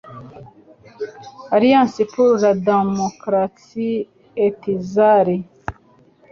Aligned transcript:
alliance 1.55 2.01
pour 2.13 2.31
la 2.43 2.51
d 2.65 2.67
mocratie 2.97 4.01
etzari 4.45 5.37